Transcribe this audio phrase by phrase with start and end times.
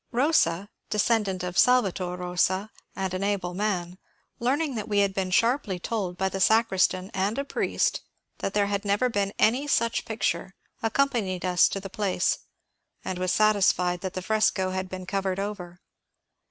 [0.11, 3.99] Bosa,— descendant of Salvator Bosa, and an able man,—
[4.39, 8.01] learning that we had been sharply told by the sacristan and a priest
[8.39, 12.39] that there had never been any such picture, accompanied us to the place,
[13.05, 15.77] and was satisfied that the fresco had been covered over.